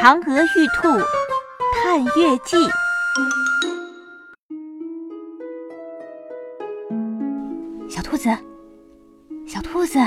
[0.00, 0.88] 嫦娥玉兔
[1.74, 2.56] 探月记》。
[7.86, 8.30] 小兔子，
[9.46, 9.98] 小兔子，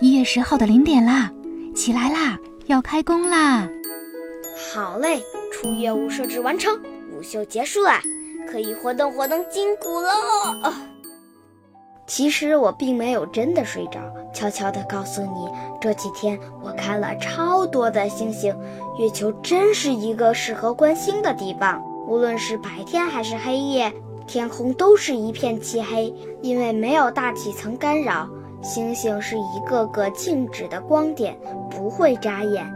[0.00, 1.30] 一月十号的零点啦，
[1.76, 3.68] 起来啦，要开工啦！
[4.74, 5.22] 好嘞，
[5.52, 6.76] 初月务设置完成，
[7.12, 8.02] 午休结束啦，
[8.50, 10.10] 可以活动活动筋骨喽。
[12.06, 13.98] 其实我并没有真的睡着，
[14.32, 15.48] 悄悄地告诉你，
[15.80, 18.54] 这几天我看了超多的星星，
[18.98, 21.82] 月球真是一个适合观星的地方。
[22.06, 23.90] 无论是白天还是黑夜，
[24.26, 28.28] 天空都是一片漆黑，因为没有大气层干扰，
[28.62, 31.38] 星星是一个个静止的光点，
[31.70, 32.70] 不会眨眼。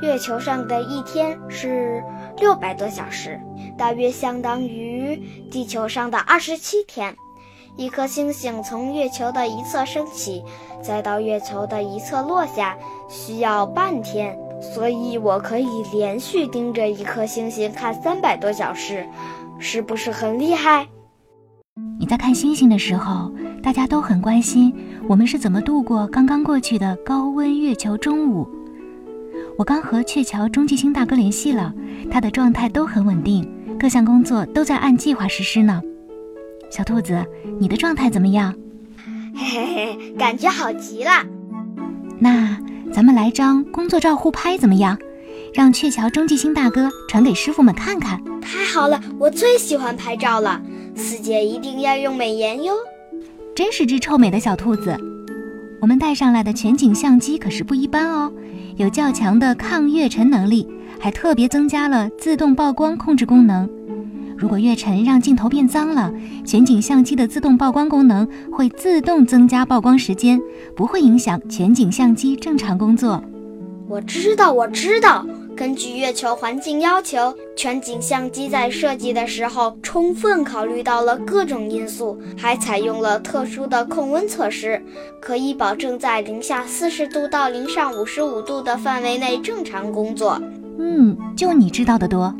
[0.00, 2.02] 月球上的一天是
[2.38, 3.38] 六百多小时，
[3.76, 5.16] 大约相当于
[5.50, 7.14] 地球上的二十七天。
[7.76, 10.42] 一颗星星从月球的一侧升起，
[10.82, 12.76] 再到月球的一侧落下，
[13.08, 14.36] 需要半天。
[14.60, 19.04] 所以我可以连续盯着一颗星星看三百多小时，
[19.58, 20.86] 是不是很厉害？
[21.98, 24.72] 你在看星星的时候，大家都很关心
[25.08, 28.46] 我们是怎么度过刚刚过去的高温月球中午。
[29.58, 31.72] 我刚和鹊桥中继星大哥联系了，
[32.10, 35.82] 他的状态都很稳定，各项工作都在按计划实施呢。
[36.72, 37.22] 小兔子，
[37.60, 38.54] 你的状态怎么样？
[39.36, 41.10] 嘿嘿嘿，感觉好极了。
[42.18, 42.58] 那
[42.90, 44.98] 咱们来张工作照互拍怎么样？
[45.52, 48.18] 让鹊桥中继星大哥传给师傅们看看。
[48.40, 50.62] 太好了，我最喜欢拍照了。
[50.94, 52.72] 四姐一定要用美颜哟。
[53.54, 54.96] 真是只臭美的小兔子。
[55.78, 58.32] 我们带上来的全景相机可是不一般哦。
[58.76, 60.66] 有较强的抗月尘能力，
[60.98, 63.68] 还特别增加了自动曝光控制功能。
[64.42, 66.12] 如果月尘让镜头变脏了，
[66.44, 70.40] 全景相机的自动曝光功能会自动增加曝光时间，
[70.74, 73.22] 不会影响全景相机正常工作。
[73.86, 75.24] 我知道，我知道。
[75.54, 84.82] 根据月球环境要求，全景相机在设计的时候充分考虑到了各种因素，还采用了特殊的控温措施，
[85.20, 90.42] 可以保证在零下四十度到零上五十五度的范围内正常工作。
[90.80, 92.34] 嗯，就你知道的多。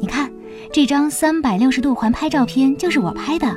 [0.00, 0.30] 你看
[0.70, 3.56] 这张三百六十度环拍照片就是我拍的，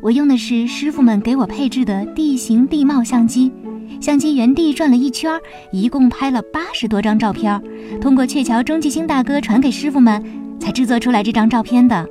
[0.00, 3.52] 我用的是师傅们给我配置的地形地貌相机。
[4.00, 5.40] 相机原地转了一圈，
[5.70, 7.62] 一共拍了八十多张照片，
[8.00, 10.24] 通过鹊桥中继星大哥传给师傅们，
[10.58, 12.08] 才制作出来这张照片的。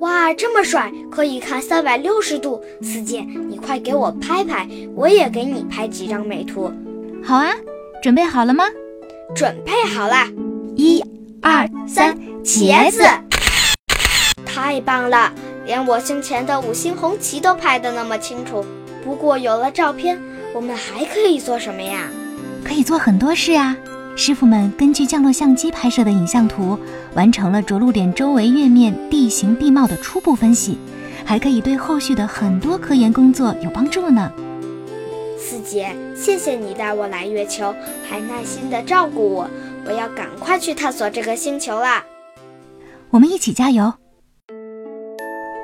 [0.00, 2.62] 哇，这么帅，可以看三百六十度！
[2.80, 6.70] 四姐，你快给我拍拍，我也给你拍几张美图。
[7.22, 7.50] 好啊，
[8.02, 8.64] 准备好了吗？
[9.34, 10.14] 准备好了，
[10.76, 11.02] 一、
[11.42, 13.02] 二、三，茄子！
[14.66, 15.32] 太棒了，
[15.64, 18.66] 连我胸前的五星红旗都拍得那么清楚。
[19.04, 20.18] 不过有了照片。
[20.52, 22.08] 我们还可以做什么呀？
[22.64, 23.76] 可以做很多事啊！
[24.16, 26.78] 师傅们根据降落相机拍摄的影像图，
[27.14, 30.78] 完成了着陆点周围月面地形地貌的初步分析，
[31.26, 34.32] 还可以对后续的很多科研工作有帮助呢。
[35.38, 37.74] 四姐，谢谢你带我来月球，
[38.08, 39.48] 还耐心的照顾我。
[39.84, 42.02] 我要赶快去探索这个星球啦！
[43.10, 43.92] 我们一起加油！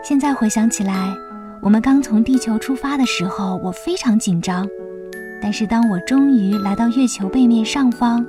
[0.05, 1.15] 现在回想起来，
[1.61, 4.69] 我们刚从地球出发的时候，我非常紧张。
[5.41, 8.27] 但是当我终于来到月球背面上方，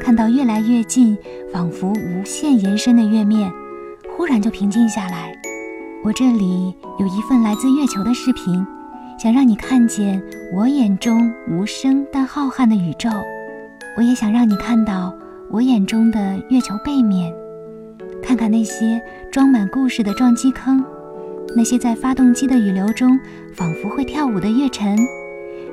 [0.00, 1.18] 看到越来越近、
[1.52, 3.50] 仿佛无限延伸的月面，
[4.16, 5.36] 忽然就平静下来。
[6.04, 8.64] 我这里有一份来自月球的视频，
[9.18, 10.22] 想让你看见
[10.54, 13.10] 我眼中无声但浩瀚的宇宙。
[13.96, 15.12] 我也想让你看到
[15.50, 17.34] 我眼中的月球背面，
[18.22, 20.84] 看看那些装满故事的撞击坑，
[21.56, 23.18] 那些在发动机的雨流中
[23.54, 24.94] 仿佛会跳舞的月尘。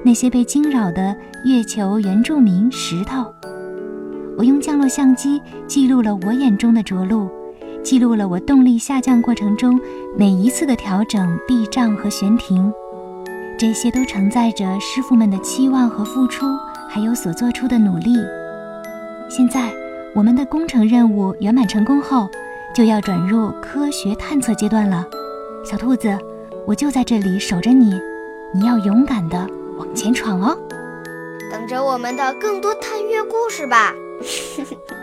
[0.02, 3.26] 那些被惊扰的月球原住民石头，
[4.38, 7.30] 我用降落相机记录了我眼中的着陆，
[7.84, 9.80] 记录了我动力下降过程中
[10.18, 12.72] 每一次的调整、避障和悬停，
[13.58, 16.46] 这些都承载着师傅们的期望和付出，
[16.90, 18.16] 还有所做出的努力。
[19.30, 19.72] 现在，
[20.14, 22.28] 我们的工程任务圆满成功后，
[22.76, 25.06] 就要转入科学探测阶段了。
[25.64, 26.18] 小兔子，
[26.68, 28.00] 我就在这里守着你，
[28.54, 29.48] 你要勇敢的。
[29.78, 30.58] 往前闯哦！
[31.50, 33.94] 等着我们的更多探月故事吧。